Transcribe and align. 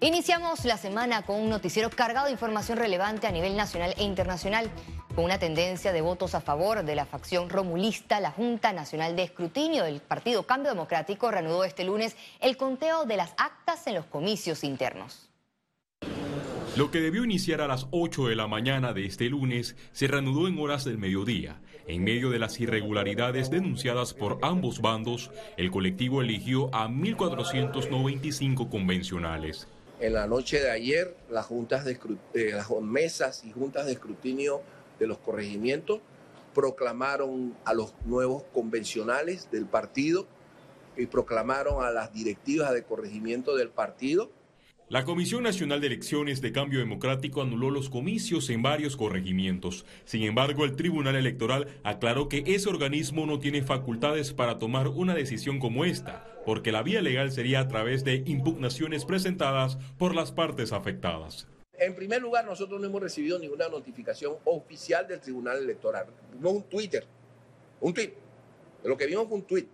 Iniciamos 0.00 0.66
la 0.66 0.76
semana 0.76 1.22
con 1.22 1.40
un 1.40 1.48
noticiero 1.48 1.88
cargado 1.88 2.26
de 2.26 2.32
información 2.32 2.76
relevante 2.76 3.26
a 3.26 3.32
nivel 3.32 3.56
nacional 3.56 3.94
e 3.96 4.04
internacional. 4.04 4.70
Con 5.14 5.24
una 5.24 5.38
tendencia 5.38 5.90
de 5.90 6.02
votos 6.02 6.34
a 6.34 6.42
favor 6.42 6.84
de 6.84 6.94
la 6.94 7.06
facción 7.06 7.48
romulista, 7.48 8.20
la 8.20 8.30
Junta 8.30 8.74
Nacional 8.74 9.16
de 9.16 9.22
Escrutinio 9.22 9.84
del 9.84 10.00
Partido 10.00 10.42
Cambio 10.42 10.70
Democrático 10.70 11.30
reanudó 11.30 11.64
este 11.64 11.84
lunes 11.84 12.14
el 12.40 12.58
conteo 12.58 13.06
de 13.06 13.16
las 13.16 13.32
actas 13.38 13.86
en 13.86 13.94
los 13.94 14.04
comicios 14.04 14.64
internos. 14.64 15.30
Lo 16.76 16.90
que 16.90 17.00
debió 17.00 17.24
iniciar 17.24 17.62
a 17.62 17.66
las 17.66 17.86
8 17.90 18.26
de 18.26 18.36
la 18.36 18.46
mañana 18.46 18.92
de 18.92 19.06
este 19.06 19.30
lunes 19.30 19.76
se 19.92 20.08
reanudó 20.08 20.46
en 20.46 20.58
horas 20.58 20.84
del 20.84 20.98
mediodía. 20.98 21.62
En 21.86 22.04
medio 22.04 22.28
de 22.28 22.38
las 22.38 22.60
irregularidades 22.60 23.50
denunciadas 23.50 24.12
por 24.12 24.40
ambos 24.42 24.82
bandos, 24.82 25.30
el 25.56 25.70
colectivo 25.70 26.20
eligió 26.20 26.68
a 26.74 26.86
1.495 26.86 28.68
convencionales. 28.68 29.68
En 29.98 30.12
la 30.12 30.26
noche 30.26 30.60
de 30.60 30.70
ayer, 30.70 31.16
las, 31.30 31.46
juntas 31.46 31.84
de, 31.84 31.98
eh, 32.34 32.60
mesas 32.82 33.44
y 33.44 33.52
juntas 33.52 33.86
de 33.86 33.92
escrutinio 33.92 34.60
de 34.98 35.06
los 35.06 35.18
corregimientos 35.18 36.00
proclamaron 36.54 37.54
a 37.64 37.74
los 37.74 37.94
nuevos 38.04 38.44
convencionales 38.52 39.50
del 39.50 39.66
partido 39.66 40.26
y 40.96 41.06
proclamaron 41.06 41.84
a 41.84 41.90
las 41.90 42.12
directivas 42.12 42.72
de 42.72 42.82
corregimiento 42.82 43.56
del 43.56 43.68
partido 43.68 44.30
la 44.88 45.04
Comisión 45.04 45.42
Nacional 45.42 45.80
de 45.80 45.88
Elecciones 45.88 46.40
de 46.40 46.52
Cambio 46.52 46.78
Democrático 46.78 47.42
anuló 47.42 47.70
los 47.70 47.90
comicios 47.90 48.48
en 48.50 48.62
varios 48.62 48.96
corregimientos. 48.96 49.84
Sin 50.04 50.22
embargo, 50.22 50.64
el 50.64 50.76
Tribunal 50.76 51.16
Electoral 51.16 51.66
aclaró 51.82 52.28
que 52.28 52.44
ese 52.46 52.68
organismo 52.68 53.26
no 53.26 53.40
tiene 53.40 53.62
facultades 53.62 54.32
para 54.32 54.58
tomar 54.60 54.86
una 54.86 55.16
decisión 55.16 55.58
como 55.58 55.84
esta, 55.84 56.35
porque 56.46 56.72
la 56.72 56.82
vía 56.82 57.02
legal 57.02 57.30
sería 57.32 57.60
a 57.60 57.68
través 57.68 58.04
de 58.04 58.22
impugnaciones 58.24 59.04
presentadas 59.04 59.76
por 59.98 60.14
las 60.14 60.32
partes 60.32 60.72
afectadas. 60.72 61.46
En 61.78 61.94
primer 61.94 62.22
lugar, 62.22 62.46
nosotros 62.46 62.80
no 62.80 62.86
hemos 62.86 63.02
recibido 63.02 63.38
ninguna 63.38 63.68
notificación 63.68 64.36
oficial 64.44 65.06
del 65.06 65.20
Tribunal 65.20 65.58
Electoral. 65.58 66.06
Vimos 66.32 66.54
un 66.54 66.62
Twitter, 66.62 67.04
un 67.80 67.92
tweet. 67.92 68.14
Lo 68.84 68.96
que 68.96 69.06
vimos 69.06 69.28
fue 69.28 69.36
un 69.36 69.42
tweet 69.42 69.66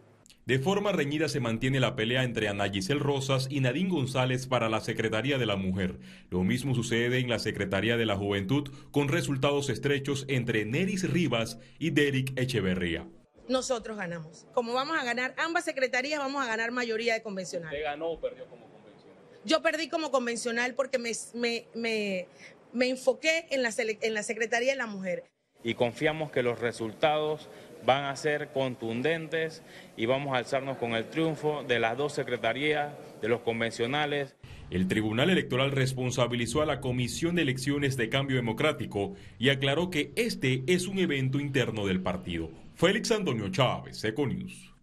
de 0.44 0.58
forma 0.58 0.91
reñida 0.91 1.28
se 1.28 1.38
mantiene 1.38 1.78
la 1.78 1.94
pelea 1.94 2.24
entre 2.24 2.48
Ana 2.48 2.69
Giselle 2.69 2.98
Rosas 2.98 3.46
y 3.48 3.61
Nadine 3.61 3.91
González 3.91 4.48
para 4.48 4.68
la 4.68 4.80
Secretaría 4.80 5.39
de 5.39 5.46
la 5.46 5.55
Mujer. 5.55 6.00
Lo 6.30 6.42
mismo 6.42 6.74
sucede 6.74 7.20
en 7.20 7.28
la 7.28 7.39
Secretaría 7.39 7.96
de 7.96 8.06
la 8.06 8.16
Juventud, 8.16 8.68
con 8.91 9.06
resultados 9.06 9.68
estrechos 9.68 10.24
entre 10.27 10.64
Neris 10.64 11.08
Rivas 11.08 11.61
y 11.78 11.91
Derek 11.91 12.33
Echeverría. 12.36 13.06
Nosotros 13.48 13.96
ganamos. 13.96 14.46
Como 14.52 14.72
vamos 14.72 14.98
a 14.98 15.04
ganar 15.04 15.34
ambas 15.36 15.64
secretarías, 15.64 16.20
vamos 16.20 16.44
a 16.44 16.46
ganar 16.46 16.70
mayoría 16.70 17.14
de 17.14 17.22
convencional. 17.22 17.72
¿Usted 17.72 17.84
ganó 17.84 18.10
o 18.10 18.20
perdió 18.20 18.46
como 18.46 18.66
convencional? 18.66 19.18
Yo 19.44 19.62
perdí 19.62 19.88
como 19.88 20.10
convencional 20.10 20.74
porque 20.74 20.98
me, 20.98 21.12
me, 21.34 22.26
me, 22.72 22.88
enfoqué 22.88 23.46
en 23.50 23.62
la, 23.62 23.70
en 23.76 24.14
la 24.14 24.22
Secretaría 24.22 24.72
de 24.72 24.78
la 24.78 24.86
Mujer. 24.86 25.24
Y 25.64 25.74
confiamos 25.74 26.30
que 26.30 26.42
los 26.42 26.58
resultados 26.60 27.48
van 27.84 28.04
a 28.04 28.16
ser 28.16 28.48
contundentes 28.52 29.62
y 29.96 30.06
vamos 30.06 30.34
a 30.34 30.38
alzarnos 30.38 30.77
con 30.78 30.94
el 30.94 31.08
triunfo 31.08 31.64
de 31.64 31.80
las 31.80 31.96
dos 31.96 32.12
secretarías, 32.12 32.92
de 33.20 33.28
los 33.28 33.40
convencionales. 33.40 34.36
El 34.70 34.88
Tribunal 34.88 35.30
Electoral 35.30 35.70
responsabilizó 35.70 36.62
a 36.62 36.66
la 36.66 36.80
Comisión 36.80 37.34
de 37.34 37.42
Elecciones 37.42 37.96
de 37.96 38.08
Cambio 38.08 38.36
Democrático 38.36 39.14
y 39.38 39.50
aclaró 39.50 39.90
que 39.90 40.12
este 40.16 40.62
es 40.66 40.86
un 40.86 40.98
evento 40.98 41.40
interno 41.40 41.86
del 41.86 42.00
partido. 42.00 42.50
Félix 42.83 43.12
Antonio 43.12 43.48
Chávez, 43.48 44.02
Econius. 44.02 44.75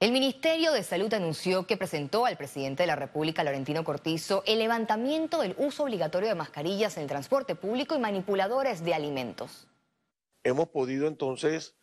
El 0.00 0.10
Ministerio 0.10 0.72
de 0.72 0.82
Salud 0.82 1.12
anunció 1.12 1.66
que 1.66 1.76
presentó 1.76 2.24
al 2.24 2.38
presidente 2.38 2.84
de 2.84 2.86
la 2.86 2.96
República, 2.96 3.44
Laurentino 3.44 3.84
Cortizo, 3.84 4.42
el 4.46 4.60
levantamiento 4.60 5.42
del 5.42 5.54
uso 5.58 5.82
obligatorio 5.82 6.30
de 6.30 6.34
mascarillas 6.34 6.96
en 6.96 7.02
el 7.02 7.10
transporte 7.10 7.56
público 7.56 7.94
y 7.94 7.98
manipuladores 7.98 8.82
de 8.82 8.94
alimentos. 8.94 9.68
Hemos 10.44 10.68
podido 10.68 11.08
entonces 11.08 11.76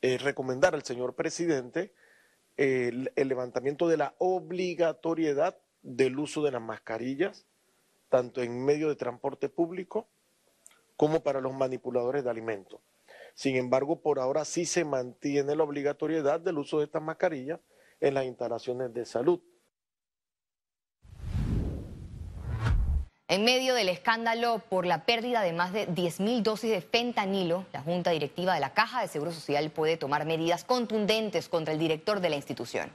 eh, 0.00 0.16
recomendar 0.16 0.74
al 0.74 0.84
señor 0.84 1.14
presidente 1.16 1.92
el, 2.56 3.12
el 3.14 3.28
levantamiento 3.28 3.88
de 3.88 3.98
la 3.98 4.14
obligatoriedad 4.16 5.58
del 5.82 6.18
uso 6.18 6.42
de 6.42 6.52
las 6.52 6.62
mascarillas, 6.62 7.44
tanto 8.08 8.40
en 8.40 8.64
medio 8.64 8.88
de 8.88 8.96
transporte 8.96 9.50
público 9.50 10.08
como 11.00 11.20
para 11.20 11.40
los 11.40 11.54
manipuladores 11.54 12.24
de 12.24 12.28
alimentos. 12.28 12.78
Sin 13.32 13.56
embargo, 13.56 14.02
por 14.02 14.18
ahora 14.18 14.44
sí 14.44 14.66
se 14.66 14.84
mantiene 14.84 15.56
la 15.56 15.62
obligatoriedad 15.62 16.40
del 16.40 16.58
uso 16.58 16.78
de 16.78 16.84
estas 16.84 17.00
mascarillas 17.00 17.58
en 18.00 18.12
las 18.12 18.26
instalaciones 18.26 18.92
de 18.92 19.06
salud. 19.06 19.40
En 23.28 23.44
medio 23.44 23.72
del 23.72 23.88
escándalo 23.88 24.60
por 24.68 24.84
la 24.84 25.06
pérdida 25.06 25.40
de 25.40 25.54
más 25.54 25.72
de 25.72 25.88
10.000 25.88 26.42
dosis 26.42 26.70
de 26.70 26.82
fentanilo, 26.82 27.64
la 27.72 27.80
Junta 27.80 28.10
Directiva 28.10 28.52
de 28.52 28.60
la 28.60 28.74
Caja 28.74 29.00
de 29.00 29.08
Seguro 29.08 29.32
Social 29.32 29.70
puede 29.70 29.96
tomar 29.96 30.26
medidas 30.26 30.64
contundentes 30.64 31.48
contra 31.48 31.72
el 31.72 31.78
director 31.78 32.20
de 32.20 32.28
la 32.28 32.36
institución. 32.36 32.92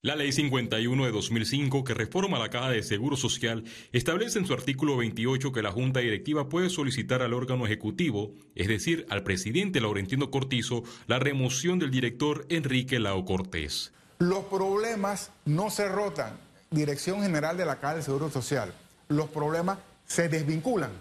La 0.00 0.14
Ley 0.14 0.30
51 0.30 1.06
de 1.06 1.10
2005, 1.10 1.82
que 1.82 1.92
reforma 1.92 2.38
la 2.38 2.50
Caja 2.50 2.70
de 2.70 2.84
Seguro 2.84 3.16
Social, 3.16 3.64
establece 3.90 4.38
en 4.38 4.46
su 4.46 4.52
artículo 4.52 4.96
28 4.96 5.50
que 5.50 5.60
la 5.60 5.72
Junta 5.72 5.98
Directiva 5.98 6.48
puede 6.48 6.70
solicitar 6.70 7.20
al 7.20 7.34
órgano 7.34 7.66
ejecutivo, 7.66 8.30
es 8.54 8.68
decir, 8.68 9.06
al 9.10 9.24
presidente 9.24 9.80
Laurentino 9.80 10.30
Cortizo, 10.30 10.84
la 11.08 11.18
remoción 11.18 11.80
del 11.80 11.90
director 11.90 12.46
Enrique 12.48 13.00
Lao 13.00 13.24
Cortés. 13.24 13.92
Los 14.20 14.44
problemas 14.44 15.32
no 15.44 15.68
se 15.68 15.88
rotan. 15.88 16.38
Dirección 16.70 17.20
General 17.20 17.56
de 17.56 17.64
la 17.64 17.80
Caja 17.80 17.96
de 17.96 18.02
Seguro 18.02 18.30
Social. 18.30 18.72
Los 19.08 19.28
problemas 19.30 19.80
se 20.06 20.28
desvinculan. 20.28 20.92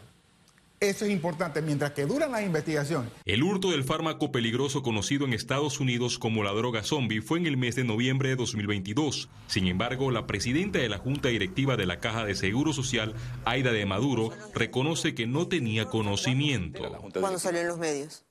Eso 0.80 1.06
es 1.06 1.12
importante 1.12 1.64
mientras 1.64 1.92
que 1.92 2.06
duran 2.06 2.32
las 2.32 2.44
investigaciones. 2.44 3.12
El 3.26 3.42
hurto 3.42 3.72
del 3.72 3.84
fármaco 3.84 4.32
peligroso 4.32 4.84
conocido 4.84 5.26
en 5.26 5.34
Estados 5.34 5.80
Unidos 5.80 6.20
como 6.20 6.44
la 6.44 6.52
droga 6.52 6.84
zombie 6.84 7.20
fue 7.20 7.40
en 7.40 7.48
el 7.48 7.58
mes 7.58 7.76
de 7.76 7.84
noviembre 7.84 8.30
de 8.30 8.36
2022. 8.36 9.28
Sin 9.48 9.66
embargo, 9.66 10.12
la 10.12 10.28
presidenta 10.28 10.78
de 10.78 10.88
la 10.88 11.00
Junta 11.00 11.30
Directiva 11.30 11.78
de 11.78 11.88
la 11.88 12.00
Caja 12.00 12.26
de 12.26 12.36
Seguro 12.36 12.74
Social, 12.74 13.16
Aida 13.44 13.72
de 13.72 13.88
Maduro, 13.88 14.30
reconoce 14.54 15.16
que 15.16 15.26
no 15.26 15.48
tenía 15.48 15.86
conocimiento. 15.86 16.84
Cuando 17.20 17.40
salió 17.40 17.62
en 17.62 17.68
los 17.68 17.80
medios. 17.80 18.24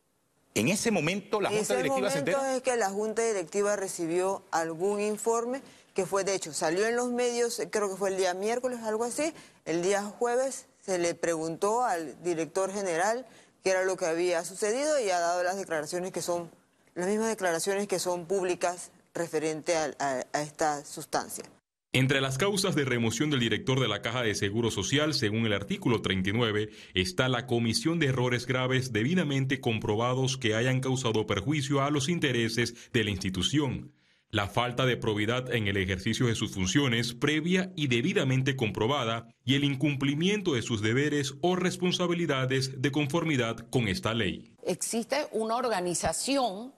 En 0.55 0.69
ese 0.69 0.93
momento 0.93 1.41
la 1.41 1.51
Junta 1.51 1.77
Directiva 1.77 2.11
se 2.11 2.21
enteró. 2.21 2.45
es 2.45 2.63
que 2.63 2.77
la 2.77 2.91
Junta 2.91 3.23
Directiva 3.23 3.75
recibió 3.75 4.45
algún 4.53 5.01
informe 5.01 5.63
que 5.95 6.07
fue, 6.07 6.23
de 6.23 6.35
hecho, 6.35 6.53
salió 6.53 6.87
en 6.87 6.95
los 6.95 7.11
medios, 7.11 7.61
creo 7.71 7.91
que 7.91 7.97
fue 7.97 8.11
el 8.11 8.19
día 8.19 8.35
miércoles, 8.35 8.81
algo 8.85 9.03
así, 9.03 9.33
el 9.65 9.83
día 9.83 10.03
jueves 10.03 10.67
se 10.87 10.99
le 10.99 11.17
preguntó 11.17 11.85
al 11.85 12.23
director 12.23 12.73
general 12.73 13.27
qué 13.65 13.71
era 13.71 13.85
lo 13.85 13.97
que 13.97 14.07
había 14.07 14.45
sucedido 14.45 15.01
y 15.01 15.11
ha 15.11 15.19
dado 15.19 15.43
las 15.43 15.59
declaraciones 15.59 16.13
que 16.13 16.23
son, 16.23 16.49
las 16.95 17.09
mismas 17.09 17.29
declaraciones 17.29 17.89
que 17.89 17.99
son 17.99 18.27
públicas 18.27 18.93
referente 19.13 19.75
a, 19.77 20.21
esta 20.35 20.85
sustancia. 20.85 21.45
Entre 21.93 22.21
las 22.21 22.39
causas 22.39 22.77
de 22.77 22.85
remoción 22.85 23.31
del 23.31 23.41
director 23.41 23.81
de 23.81 23.89
la 23.89 24.01
Caja 24.01 24.23
de 24.23 24.35
Seguro 24.37 24.71
Social, 24.71 25.15
según 25.15 25.47
el 25.47 25.55
artículo 25.55 26.03
39, 26.03 26.71
está 26.95 27.29
la 27.29 27.47
comisión 27.47 27.99
de 27.99 28.07
errores 28.07 28.47
graves 28.47 28.93
debidamente 28.93 29.61
comprobados 29.61 30.37
que 30.37 30.55
hayan 30.55 30.81
causado 30.81 31.27
perjuicio 31.27 31.83
a 31.83 31.91
los 31.91 32.09
intereses 32.09 32.93
de 32.93 33.03
la 33.03 33.11
institución 33.11 33.93
la 34.31 34.49
falta 34.49 34.87
de 34.87 34.97
probidad 34.97 35.53
en 35.55 35.69
el 35.69 35.77
ejercicio 35.77 36.27
de 36.27 36.35
sus 36.35 36.53
funciones 36.53 37.15
previa 37.15 37.73
y 37.77 37.87
debidamente 37.87 38.57
comprobada 38.57 39.29
y 39.45 39.55
el 39.55 39.65
incumplimiento 39.65 40.55
de 40.55 40.63
sus 40.63 40.83
deberes 40.83 41.35
o 41.43 41.57
responsabilidades 41.57 42.83
de 42.83 42.91
conformidad 42.93 43.57
con 43.71 43.89
esta 43.89 44.15
ley. 44.15 44.53
Existe 44.63 45.29
una 45.33 45.57
organización, 45.57 46.75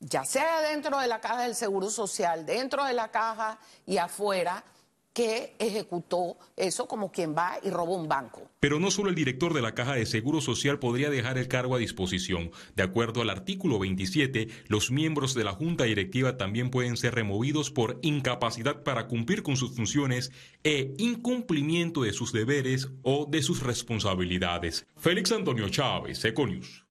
ya 0.00 0.24
sea 0.24 0.60
dentro 0.60 0.98
de 0.98 1.06
la 1.06 1.20
caja 1.20 1.42
del 1.42 1.54
Seguro 1.54 1.90
Social, 1.90 2.44
dentro 2.44 2.84
de 2.84 2.92
la 2.92 3.10
caja 3.10 3.58
y 3.86 3.98
afuera, 3.98 4.64
que 5.14 5.54
ejecutó 5.60 6.36
eso 6.56 6.86
como 6.88 7.12
quien 7.12 7.34
va 7.34 7.58
y 7.62 7.70
roba 7.70 7.92
un 7.92 8.08
banco. 8.08 8.50
Pero 8.60 8.80
no 8.80 8.90
solo 8.90 9.08
el 9.08 9.14
director 9.14 9.54
de 9.54 9.62
la 9.62 9.74
Caja 9.74 9.94
de 9.94 10.06
Seguro 10.06 10.40
Social 10.40 10.80
podría 10.80 11.08
dejar 11.08 11.38
el 11.38 11.48
cargo 11.48 11.76
a 11.76 11.78
disposición. 11.78 12.50
De 12.74 12.82
acuerdo 12.82 13.22
al 13.22 13.30
artículo 13.30 13.78
27, 13.78 14.48
los 14.66 14.90
miembros 14.90 15.34
de 15.34 15.44
la 15.44 15.52
Junta 15.52 15.84
Directiva 15.84 16.36
también 16.36 16.70
pueden 16.70 16.96
ser 16.96 17.14
removidos 17.14 17.70
por 17.70 18.00
incapacidad 18.02 18.82
para 18.82 19.06
cumplir 19.06 19.42
con 19.44 19.56
sus 19.56 19.76
funciones 19.76 20.32
e 20.64 20.94
incumplimiento 20.98 22.02
de 22.02 22.12
sus 22.12 22.32
deberes 22.32 22.88
o 23.02 23.26
de 23.30 23.42
sus 23.42 23.62
responsabilidades. 23.62 24.86
Félix 24.96 25.30
Antonio 25.30 25.68
Chávez, 25.68 26.24
Econius. 26.24 26.83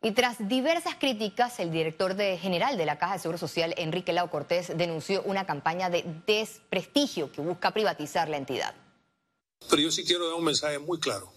Y 0.00 0.12
tras 0.12 0.36
diversas 0.48 0.94
críticas, 0.94 1.58
el 1.58 1.72
director 1.72 2.16
general 2.16 2.76
de 2.76 2.86
la 2.86 2.98
Caja 2.98 3.14
de 3.14 3.18
Seguro 3.18 3.38
Social, 3.38 3.74
Enrique 3.76 4.12
Lau 4.12 4.30
Cortés, 4.30 4.76
denunció 4.76 5.22
una 5.24 5.44
campaña 5.44 5.90
de 5.90 6.04
desprestigio 6.24 7.32
que 7.32 7.40
busca 7.40 7.72
privatizar 7.72 8.28
la 8.28 8.36
entidad. 8.36 8.74
Pero 9.68 9.82
yo 9.82 9.90
sí 9.90 10.04
quiero 10.04 10.28
dar 10.28 10.36
un 10.36 10.44
mensaje 10.44 10.78
muy 10.78 11.00
claro. 11.00 11.32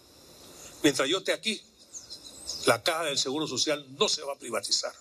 Mientras 0.83 1.09
yo 1.09 1.17
esté 1.19 1.33
aquí, 1.33 1.59
la 2.67 2.83
Caja 2.83 3.05
del 3.05 3.17
Seguro 3.17 3.47
Social 3.47 3.83
no 3.97 4.07
se 4.07 4.21
va 4.21 4.33
a 4.33 4.37
privatizar. 4.37 4.93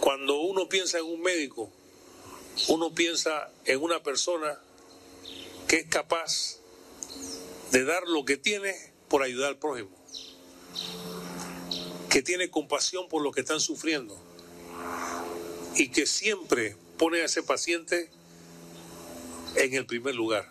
Cuando 0.00 0.40
uno 0.40 0.66
piensa 0.66 0.98
en 0.98 1.04
un 1.04 1.20
médico, 1.20 1.70
uno 2.68 2.94
piensa 2.94 3.50
en 3.66 3.82
una 3.82 4.02
persona 4.02 4.58
que 5.68 5.76
es 5.76 5.86
capaz 5.88 6.56
de 7.70 7.84
dar 7.84 8.06
lo 8.06 8.24
que 8.24 8.38
tiene 8.38 8.74
por 9.08 9.22
ayudar 9.22 9.50
al 9.50 9.58
prójimo, 9.58 9.90
que 12.12 12.20
tiene 12.20 12.50
compasión 12.50 13.08
por 13.08 13.22
los 13.22 13.34
que 13.34 13.40
están 13.40 13.58
sufriendo 13.58 14.14
y 15.74 15.88
que 15.88 16.04
siempre 16.04 16.76
pone 16.98 17.22
a 17.22 17.24
ese 17.24 17.42
paciente 17.42 18.10
en 19.56 19.72
el 19.72 19.86
primer 19.86 20.14
lugar. 20.14 20.46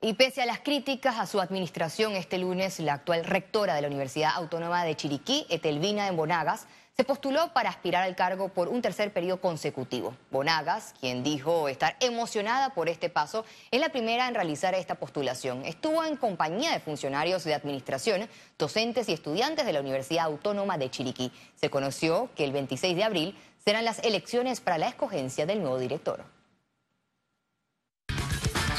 Y 0.00 0.14
pese 0.14 0.40
a 0.40 0.46
las 0.46 0.60
críticas 0.60 1.18
a 1.18 1.26
su 1.26 1.38
administración 1.38 2.16
este 2.16 2.38
lunes, 2.38 2.80
la 2.80 2.94
actual 2.94 3.26
rectora 3.26 3.74
de 3.74 3.82
la 3.82 3.88
Universidad 3.88 4.30
Autónoma 4.36 4.82
de 4.86 4.96
Chiriquí, 4.96 5.44
Etelvina 5.50 6.06
de 6.06 6.12
Bonagas, 6.12 6.66
se 7.00 7.04
postuló 7.04 7.50
para 7.54 7.70
aspirar 7.70 8.02
al 8.02 8.14
cargo 8.14 8.50
por 8.50 8.68
un 8.68 8.82
tercer 8.82 9.10
periodo 9.10 9.40
consecutivo. 9.40 10.14
Bonagas, 10.30 10.94
quien 11.00 11.22
dijo 11.22 11.66
estar 11.70 11.96
emocionada 11.98 12.74
por 12.74 12.90
este 12.90 13.08
paso, 13.08 13.46
es 13.70 13.80
la 13.80 13.88
primera 13.88 14.28
en 14.28 14.34
realizar 14.34 14.74
esta 14.74 14.96
postulación. 14.96 15.64
Estuvo 15.64 16.04
en 16.04 16.18
compañía 16.18 16.72
de 16.72 16.80
funcionarios 16.80 17.42
de 17.44 17.54
administración, 17.54 18.28
docentes 18.58 19.08
y 19.08 19.14
estudiantes 19.14 19.64
de 19.64 19.72
la 19.72 19.80
Universidad 19.80 20.26
Autónoma 20.26 20.76
de 20.76 20.90
Chiriquí. 20.90 21.32
Se 21.54 21.70
conoció 21.70 22.28
que 22.36 22.44
el 22.44 22.52
26 22.52 22.94
de 22.94 23.04
abril 23.04 23.38
serán 23.64 23.86
las 23.86 24.00
elecciones 24.00 24.60
para 24.60 24.76
la 24.76 24.88
escogencia 24.88 25.46
del 25.46 25.62
nuevo 25.62 25.78
director. 25.78 26.22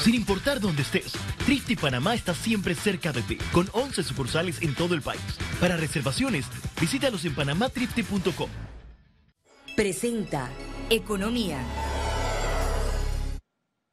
Sin 0.02 0.16
importar 0.16 0.58
dónde 0.58 0.82
estés, 0.82 1.12
Trifte 1.46 1.76
Panamá 1.76 2.14
está 2.14 2.34
siempre 2.34 2.74
cerca 2.74 3.12
de 3.12 3.22
ti, 3.22 3.36
con 3.52 3.68
11 3.72 4.02
sucursales 4.02 4.60
en 4.60 4.74
todo 4.74 4.96
el 4.96 5.02
país. 5.02 5.20
Para 5.60 5.76
reservaciones, 5.76 6.46
visítalos 6.82 7.24
en 7.24 7.32
panamatrifte.com. 7.32 8.50
Presenta 9.76 10.50
Economía. 10.90 11.60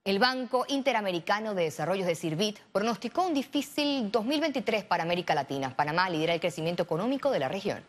El 0.04 0.18
Banco 0.18 0.66
Interamericano 0.70 1.54
de 1.54 1.66
Desarrollo 1.66 2.04
de 2.04 2.16
Sirvit 2.16 2.58
pronosticó 2.72 3.28
un 3.28 3.36
difícil 3.36 4.10
2023 4.10 4.86
para 4.86 5.04
América 5.04 5.36
Latina. 5.36 5.76
Panamá 5.76 6.10
lidera 6.10 6.34
el 6.34 6.40
crecimiento 6.40 6.82
económico 6.82 7.30
de 7.30 7.38
la 7.38 7.48
región. 7.48 7.84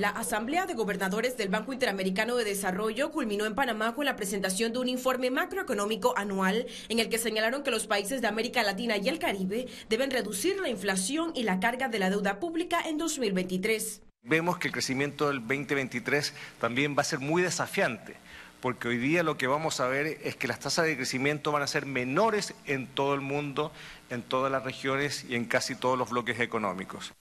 La 0.00 0.08
Asamblea 0.08 0.64
de 0.64 0.72
Gobernadores 0.72 1.36
del 1.36 1.50
Banco 1.50 1.74
Interamericano 1.74 2.34
de 2.34 2.44
Desarrollo 2.44 3.10
culminó 3.10 3.44
en 3.44 3.54
Panamá 3.54 3.94
con 3.94 4.06
la 4.06 4.16
presentación 4.16 4.72
de 4.72 4.78
un 4.78 4.88
informe 4.88 5.30
macroeconómico 5.30 6.16
anual 6.16 6.66
en 6.88 7.00
el 7.00 7.10
que 7.10 7.18
señalaron 7.18 7.62
que 7.62 7.70
los 7.70 7.86
países 7.86 8.22
de 8.22 8.26
América 8.26 8.62
Latina 8.62 8.96
y 8.96 9.10
el 9.10 9.18
Caribe 9.18 9.66
deben 9.90 10.10
reducir 10.10 10.58
la 10.58 10.70
inflación 10.70 11.32
y 11.34 11.42
la 11.42 11.60
carga 11.60 11.90
de 11.90 11.98
la 11.98 12.08
deuda 12.08 12.40
pública 12.40 12.80
en 12.80 12.96
2023. 12.96 14.00
Vemos 14.22 14.56
que 14.56 14.68
el 14.68 14.72
crecimiento 14.72 15.28
del 15.28 15.40
2023 15.40 16.32
también 16.58 16.96
va 16.96 17.02
a 17.02 17.04
ser 17.04 17.18
muy 17.18 17.42
desafiante 17.42 18.16
porque 18.62 18.88
hoy 18.88 18.96
día 18.96 19.22
lo 19.22 19.36
que 19.36 19.48
vamos 19.48 19.80
a 19.80 19.88
ver 19.88 20.18
es 20.22 20.34
que 20.34 20.48
las 20.48 20.60
tasas 20.60 20.86
de 20.86 20.96
crecimiento 20.96 21.52
van 21.52 21.60
a 21.60 21.66
ser 21.66 21.84
menores 21.84 22.54
en 22.64 22.86
todo 22.86 23.12
el 23.12 23.20
mundo, 23.20 23.70
en 24.08 24.22
todas 24.22 24.50
las 24.50 24.64
regiones 24.64 25.26
y 25.28 25.34
en 25.34 25.44
casi 25.44 25.74
todos 25.74 25.98
los 25.98 26.08
bloques 26.08 26.40
económicos. 26.40 27.12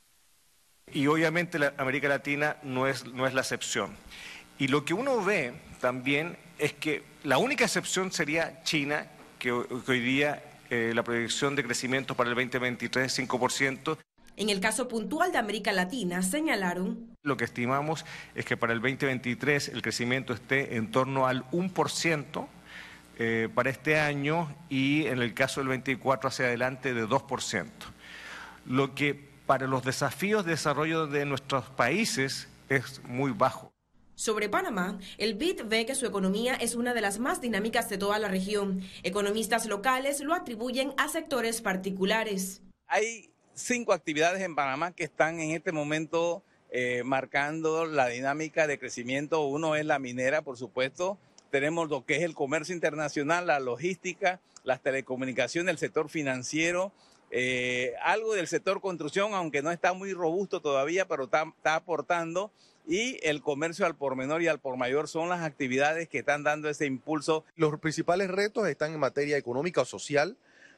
Y 0.93 1.07
obviamente 1.07 1.59
la 1.59 1.73
América 1.77 2.07
Latina 2.07 2.57
no 2.63 2.87
es, 2.87 3.05
no 3.05 3.27
es 3.27 3.33
la 3.33 3.41
excepción. 3.41 3.95
Y 4.57 4.67
lo 4.67 4.83
que 4.85 4.93
uno 4.93 5.23
ve 5.23 5.53
también 5.79 6.37
es 6.57 6.73
que 6.73 7.03
la 7.23 7.37
única 7.37 7.65
excepción 7.65 8.11
sería 8.11 8.63
China, 8.63 9.07
que, 9.37 9.51
hoy 9.51 9.99
día 9.99 10.43
eh, 10.69 10.91
la 10.93 11.03
proyección 11.03 11.55
de 11.55 11.63
crecimiento 11.63 12.15
para 12.15 12.29
el 12.29 12.35
2023 12.35 13.05
es 13.05 13.29
5%. 13.29 13.97
En 14.35 14.49
el 14.49 14.59
caso 14.59 14.87
puntual 14.87 15.31
de 15.31 15.37
América 15.37 15.71
Latina, 15.71 16.21
señalaron. 16.21 17.15
Lo 17.23 17.35
que 17.37 17.45
estimamos 17.45 18.05
es 18.35 18.45
que 18.45 18.55
para 18.55 18.73
el 18.73 18.79
2023 18.79 19.69
el 19.69 19.81
crecimiento 19.81 20.33
esté 20.33 20.77
en 20.77 20.91
torno 20.91 21.27
al 21.27 21.43
1% 21.51 22.47
eh, 23.17 23.49
para 23.53 23.69
este 23.69 23.99
año 23.99 24.55
y 24.69 25.05
en 25.07 25.21
el 25.21 25.33
caso 25.33 25.59
del 25.59 25.67
24 25.67 26.29
hacia 26.29 26.45
adelante 26.45 26.93
de 26.93 27.05
2%. 27.05 27.65
Lo 28.65 28.95
que 28.95 29.28
para 29.49 29.65
los 29.65 29.83
desafíos 29.83 30.45
de 30.45 30.51
desarrollo 30.51 31.07
de 31.07 31.25
nuestros 31.25 31.67
países 31.71 32.47
es 32.69 33.01
muy 33.05 33.31
bajo. 33.31 33.73
Sobre 34.13 34.47
Panamá, 34.47 34.99
el 35.17 35.33
BID 35.33 35.63
ve 35.65 35.87
que 35.87 35.95
su 35.95 36.05
economía 36.05 36.53
es 36.53 36.75
una 36.75 36.93
de 36.93 37.01
las 37.01 37.17
más 37.17 37.41
dinámicas 37.41 37.89
de 37.89 37.97
toda 37.97 38.19
la 38.19 38.27
región. 38.27 38.83
Economistas 39.01 39.65
locales 39.65 40.19
lo 40.19 40.35
atribuyen 40.35 40.93
a 40.97 41.09
sectores 41.09 41.63
particulares. 41.63 42.61
Hay 42.85 43.31
cinco 43.55 43.93
actividades 43.93 44.43
en 44.43 44.53
Panamá 44.53 44.91
que 44.91 45.05
están 45.05 45.39
en 45.39 45.49
este 45.49 45.71
momento 45.71 46.43
eh, 46.69 47.01
marcando 47.03 47.87
la 47.87 48.05
dinámica 48.05 48.67
de 48.67 48.77
crecimiento. 48.77 49.41
Uno 49.47 49.75
es 49.75 49.83
la 49.83 49.97
minera, 49.97 50.43
por 50.43 50.57
supuesto. 50.57 51.17
Tenemos 51.49 51.89
lo 51.89 52.05
que 52.05 52.17
es 52.17 52.21
el 52.21 52.35
comercio 52.35 52.75
internacional, 52.75 53.47
la 53.47 53.59
logística, 53.59 54.41
las 54.63 54.83
telecomunicaciones, 54.83 55.71
el 55.71 55.79
sector 55.79 56.07
financiero, 56.07 56.91
eh, 57.31 57.93
algo 58.01 58.33
del 58.33 58.47
sector 58.47 58.81
construcción, 58.81 59.33
aunque 59.33 59.61
no 59.61 59.71
está 59.71 59.93
muy 59.93 60.13
robusto 60.13 60.61
todavía, 60.61 61.07
pero 61.07 61.25
está, 61.25 61.53
aportando. 61.75 62.51
Y 62.87 63.19
el 63.21 63.41
comercio 63.41 63.85
al 63.85 63.95
por 63.95 64.15
menor 64.15 64.41
y 64.41 64.47
al 64.47 64.59
por 64.59 64.75
mayor 64.77 65.07
son 65.07 65.29
las 65.29 65.41
actividades 65.41 66.09
que 66.09 66.19
están 66.19 66.43
dando 66.43 66.69
ese 66.69 66.87
impulso. 66.87 67.45
Los 67.55 67.79
principales 67.79 68.29
retos 68.31 68.67
están 68.67 68.93
en 68.93 68.99
materia 68.99 69.37
económica 69.37 69.81
o 69.81 69.85
social. 69.85 70.37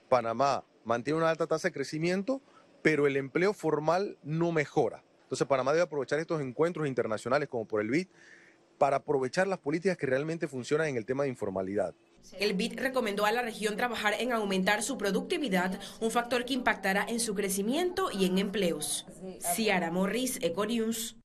Panamá 0.10 0.66
mantiene 0.84 1.20
una 1.20 1.30
alta 1.30 1.48
tasa 1.48 1.70
de 1.70 1.74
crecimiento, 1.74 2.42
pero 2.82 3.08
el 3.08 3.16
empleo 3.16 3.54
formal 3.54 4.18
no 4.24 4.52
mejora. 4.52 5.04
Entonces 5.24 5.48
Panamá 5.48 5.72
debe 5.72 5.84
aprovechar 5.84 6.20
estos 6.20 6.42
encuentros 6.42 6.86
internacionales 6.86 7.48
como 7.48 7.66
por 7.66 7.80
el 7.80 7.90
BID 7.90 8.08
para 8.78 8.98
aprovechar 8.98 9.48
las 9.48 9.60
políticas 9.60 9.96
que 9.96 10.08
realmente 10.08 10.50
funcionan 10.50 10.88
en 10.88 10.98
el 10.98 11.06
tema 11.06 11.24
de 11.24 11.30
informalidad. 11.30 11.94
El 12.40 12.54
BID 12.54 12.80
recomendó 12.80 13.26
a 13.26 13.32
la 13.32 13.42
región 13.42 13.78
trabajar 13.78 14.16
en 14.20 14.32
aumentar 14.32 14.84
su 14.84 14.98
productividad, 14.98 15.80
un 16.00 16.12
factor 16.12 16.46
que 16.46 16.54
impactará 16.54 17.06
en 17.08 17.20
su 17.20 17.36
crecimiento 17.36 18.10
y 18.12 18.26
en 18.26 18.38
empleos. 18.38 19.06
Ciara 19.56 19.92
Morris, 19.92 20.40
Econius. 20.42 21.16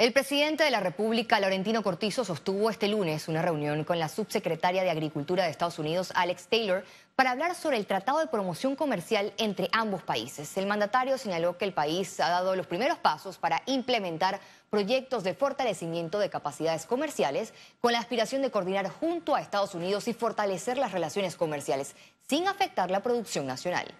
El 0.00 0.14
presidente 0.14 0.64
de 0.64 0.70
la 0.70 0.80
República, 0.80 1.38
Laurentino 1.40 1.82
Cortizo, 1.82 2.24
sostuvo 2.24 2.70
este 2.70 2.88
lunes 2.88 3.28
una 3.28 3.42
reunión 3.42 3.84
con 3.84 3.98
la 3.98 4.08
subsecretaria 4.08 4.82
de 4.82 4.88
Agricultura 4.88 5.44
de 5.44 5.50
Estados 5.50 5.78
Unidos, 5.78 6.10
Alex 6.14 6.46
Taylor, 6.46 6.86
para 7.16 7.32
hablar 7.32 7.54
sobre 7.54 7.76
el 7.76 7.84
Tratado 7.84 8.18
de 8.18 8.26
Promoción 8.26 8.76
Comercial 8.76 9.34
entre 9.36 9.68
ambos 9.72 10.02
países. 10.02 10.56
El 10.56 10.66
mandatario 10.66 11.18
señaló 11.18 11.58
que 11.58 11.66
el 11.66 11.74
país 11.74 12.18
ha 12.18 12.30
dado 12.30 12.56
los 12.56 12.66
primeros 12.66 12.96
pasos 12.96 13.36
para 13.36 13.62
implementar 13.66 14.40
proyectos 14.70 15.24
de 15.24 15.34
fortalecimiento 15.34 16.20
de 16.20 16.30
capacidades 16.30 16.86
comerciales 16.86 17.52
con 17.80 17.92
la 17.92 17.98
aspiración 17.98 18.40
de 18.40 18.52
coordinar 18.52 18.88
junto 18.88 19.34
a 19.34 19.40
Estados 19.40 19.74
Unidos 19.74 20.06
y 20.08 20.14
fortalecer 20.14 20.78
las 20.78 20.92
relaciones 20.92 21.36
comerciales 21.36 21.96
sin 22.28 22.46
afectar 22.46 22.90
la 22.90 23.02
producción 23.02 23.46
nacional. 23.46 23.92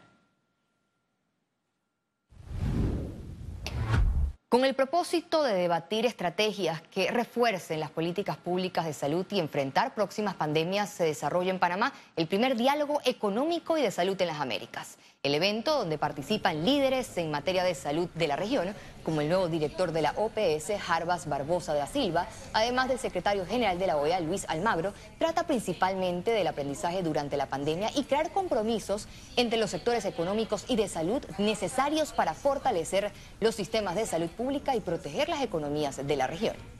Con 4.48 4.64
el 4.64 4.74
propósito 4.74 5.44
de 5.44 5.54
debatir 5.54 6.06
estrategias 6.06 6.82
que 6.82 7.12
refuercen 7.12 7.78
las 7.78 7.90
políticas 7.90 8.36
públicas 8.36 8.84
de 8.84 8.92
salud 8.92 9.24
y 9.30 9.38
enfrentar 9.38 9.94
próximas 9.94 10.34
pandemias, 10.34 10.90
se 10.90 11.04
desarrolla 11.04 11.50
en 11.52 11.60
Panamá 11.60 11.92
el 12.16 12.26
primer 12.26 12.56
diálogo 12.56 13.00
económico 13.04 13.78
y 13.78 13.82
de 13.82 13.92
salud 13.92 14.20
en 14.20 14.26
las 14.26 14.40
Américas. 14.40 14.98
El 15.22 15.34
evento, 15.34 15.76
donde 15.76 15.98
participan 15.98 16.64
líderes 16.64 17.14
en 17.18 17.30
materia 17.30 17.62
de 17.62 17.74
salud 17.74 18.08
de 18.14 18.26
la 18.26 18.36
región, 18.36 18.74
como 19.04 19.20
el 19.20 19.28
nuevo 19.28 19.48
director 19.48 19.92
de 19.92 20.00
la 20.00 20.14
OPS, 20.16 20.72
Jarbas 20.80 21.28
Barbosa 21.28 21.74
de 21.74 21.80
da 21.80 21.86
Silva, 21.86 22.26
además 22.54 22.88
del 22.88 22.98
secretario 22.98 23.44
general 23.44 23.78
de 23.78 23.86
la 23.86 23.98
OEA, 23.98 24.20
Luis 24.20 24.46
Almagro, 24.48 24.94
trata 25.18 25.46
principalmente 25.46 26.30
del 26.30 26.46
aprendizaje 26.46 27.02
durante 27.02 27.36
la 27.36 27.50
pandemia 27.50 27.90
y 27.94 28.04
crear 28.04 28.32
compromisos 28.32 29.08
entre 29.36 29.58
los 29.58 29.68
sectores 29.68 30.06
económicos 30.06 30.64
y 30.68 30.76
de 30.76 30.88
salud 30.88 31.22
necesarios 31.36 32.14
para 32.14 32.32
fortalecer 32.32 33.12
los 33.40 33.54
sistemas 33.54 33.96
de 33.96 34.06
salud 34.06 34.30
pública 34.30 34.74
y 34.74 34.80
proteger 34.80 35.28
las 35.28 35.42
economías 35.42 35.98
de 35.98 36.16
la 36.16 36.28
región. 36.28 36.79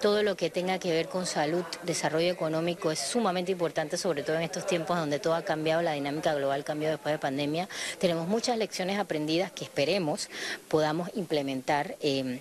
Todo 0.00 0.22
lo 0.22 0.34
que 0.34 0.48
tenga 0.48 0.78
que 0.78 0.92
ver 0.92 1.08
con 1.08 1.26
salud, 1.26 1.62
desarrollo 1.82 2.32
económico 2.32 2.90
es 2.90 2.98
sumamente 2.98 3.52
importante, 3.52 3.98
sobre 3.98 4.22
todo 4.22 4.36
en 4.36 4.42
estos 4.42 4.66
tiempos 4.66 4.96
donde 4.96 5.18
todo 5.18 5.34
ha 5.34 5.42
cambiado, 5.42 5.82
la 5.82 5.92
dinámica 5.92 6.32
global 6.32 6.64
cambió 6.64 6.88
después 6.88 7.12
de 7.12 7.18
pandemia. 7.18 7.68
Tenemos 7.98 8.26
muchas 8.26 8.56
lecciones 8.56 8.98
aprendidas 8.98 9.52
que 9.52 9.64
esperemos 9.64 10.30
podamos 10.68 11.10
implementar. 11.14 11.96
Eh, 12.00 12.40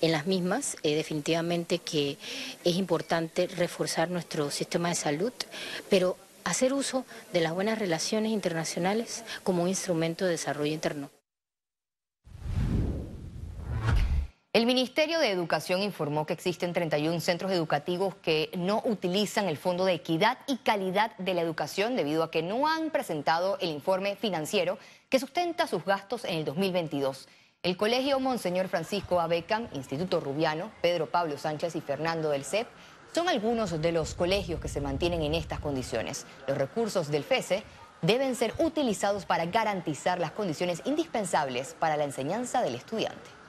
en 0.00 0.12
las 0.12 0.26
mismas, 0.26 0.76
eh, 0.82 0.94
definitivamente 0.96 1.78
que 1.78 2.18
es 2.64 2.76
importante 2.76 3.46
reforzar 3.46 4.10
nuestro 4.10 4.50
sistema 4.50 4.88
de 4.88 4.96
salud, 4.96 5.32
pero 5.88 6.16
hacer 6.44 6.72
uso 6.72 7.06
de 7.32 7.40
las 7.40 7.54
buenas 7.54 7.78
relaciones 7.78 8.32
internacionales 8.32 9.24
como 9.44 9.62
un 9.62 9.68
instrumento 9.68 10.24
de 10.24 10.32
desarrollo 10.32 10.72
interno. 10.72 11.10
El 14.54 14.66
Ministerio 14.66 15.18
de 15.18 15.30
Educación 15.30 15.80
informó 15.80 16.26
que 16.26 16.34
existen 16.34 16.74
31 16.74 17.20
centros 17.20 17.52
educativos 17.52 18.14
que 18.16 18.50
no 18.54 18.82
utilizan 18.84 19.48
el 19.48 19.56
Fondo 19.56 19.86
de 19.86 19.94
Equidad 19.94 20.36
y 20.46 20.58
Calidad 20.58 21.16
de 21.16 21.32
la 21.32 21.40
Educación 21.40 21.96
debido 21.96 22.22
a 22.22 22.30
que 22.30 22.42
no 22.42 22.68
han 22.68 22.90
presentado 22.90 23.56
el 23.60 23.70
informe 23.70 24.14
financiero 24.14 24.76
que 25.08 25.18
sustenta 25.18 25.66
sus 25.66 25.86
gastos 25.86 26.26
en 26.26 26.34
el 26.34 26.44
2022. 26.44 27.28
El 27.62 27.78
Colegio 27.78 28.20
Monseñor 28.20 28.68
Francisco 28.68 29.20
Abecam, 29.20 29.68
Instituto 29.72 30.20
Rubiano, 30.20 30.70
Pedro 30.82 31.06
Pablo 31.06 31.38
Sánchez 31.38 31.74
y 31.74 31.80
Fernando 31.80 32.28
del 32.28 32.44
CEP 32.44 32.68
son 33.14 33.30
algunos 33.30 33.80
de 33.80 33.92
los 33.92 34.14
colegios 34.14 34.60
que 34.60 34.68
se 34.68 34.82
mantienen 34.82 35.22
en 35.22 35.34
estas 35.34 35.60
condiciones. 35.60 36.26
Los 36.46 36.58
recursos 36.58 37.08
del 37.08 37.24
FESE 37.24 37.62
deben 38.02 38.34
ser 38.34 38.52
utilizados 38.58 39.24
para 39.24 39.46
garantizar 39.46 40.20
las 40.20 40.32
condiciones 40.32 40.82
indispensables 40.84 41.74
para 41.78 41.96
la 41.96 42.04
enseñanza 42.04 42.60
del 42.60 42.74
estudiante. 42.74 43.41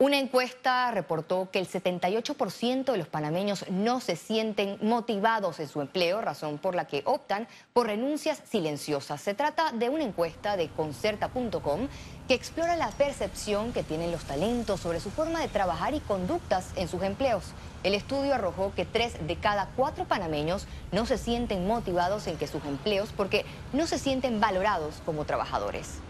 Una 0.00 0.18
encuesta 0.18 0.90
reportó 0.90 1.52
que 1.52 1.60
el 1.60 1.68
78% 1.68 2.90
de 2.90 2.98
los 2.98 3.06
panameños 3.06 3.64
no 3.70 4.00
se 4.00 4.16
sienten 4.16 4.76
motivados 4.82 5.60
en 5.60 5.68
su 5.68 5.80
empleo, 5.80 6.20
razón 6.20 6.58
por 6.58 6.74
la 6.74 6.88
que 6.88 7.02
optan 7.04 7.46
por 7.72 7.86
renuncias 7.86 8.42
silenciosas. 8.44 9.20
Se 9.20 9.34
trata 9.34 9.70
de 9.70 9.90
una 9.90 10.02
encuesta 10.02 10.56
de 10.56 10.66
concerta.com 10.66 11.86
que 12.26 12.34
explora 12.34 12.74
la 12.74 12.90
percepción 12.90 13.72
que 13.72 13.84
tienen 13.84 14.10
los 14.10 14.24
talentos 14.24 14.80
sobre 14.80 14.98
su 14.98 15.12
forma 15.12 15.38
de 15.38 15.46
trabajar 15.46 15.94
y 15.94 16.00
conductas 16.00 16.72
en 16.74 16.88
sus 16.88 17.04
empleos. 17.04 17.52
El 17.84 17.94
estudio 17.94 18.34
arrojó 18.34 18.74
que 18.74 18.84
tres 18.84 19.24
de 19.24 19.36
cada 19.36 19.68
cuatro 19.76 20.06
panameños 20.06 20.66
no 20.90 21.06
se 21.06 21.18
sienten 21.18 21.68
motivados 21.68 22.26
en 22.26 22.36
que 22.36 22.48
sus 22.48 22.64
empleos 22.64 23.10
porque 23.16 23.46
no 23.72 23.86
se 23.86 24.00
sienten 24.00 24.40
valorados 24.40 25.00
como 25.06 25.24
trabajadores. 25.24 26.00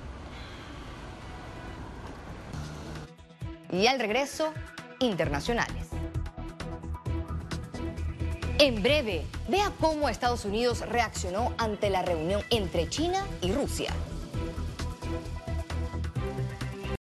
Y 3.74 3.88
al 3.88 3.98
regreso, 3.98 4.52
internacionales. 5.00 5.88
En 8.58 8.82
breve, 8.82 9.24
vea 9.48 9.72
cómo 9.80 10.08
Estados 10.08 10.44
Unidos 10.44 10.80
reaccionó 10.88 11.52
ante 11.58 11.90
la 11.90 12.02
reunión 12.02 12.40
entre 12.50 12.88
China 12.88 13.26
y 13.42 13.52
Rusia. 13.52 13.92